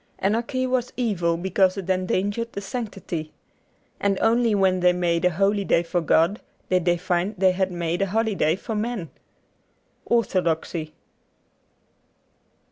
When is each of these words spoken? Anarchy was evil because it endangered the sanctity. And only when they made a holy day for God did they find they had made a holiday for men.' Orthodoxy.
Anarchy 0.17 0.65
was 0.65 0.91
evil 0.97 1.37
because 1.37 1.77
it 1.77 1.87
endangered 1.87 2.53
the 2.53 2.59
sanctity. 2.61 3.31
And 3.99 4.17
only 4.19 4.55
when 4.55 4.79
they 4.79 4.93
made 4.93 5.23
a 5.25 5.29
holy 5.29 5.63
day 5.63 5.83
for 5.83 6.01
God 6.01 6.41
did 6.71 6.85
they 6.85 6.97
find 6.97 7.35
they 7.37 7.51
had 7.51 7.71
made 7.71 8.01
a 8.01 8.07
holiday 8.07 8.55
for 8.55 8.73
men.' 8.73 9.11
Orthodoxy. 10.07 10.95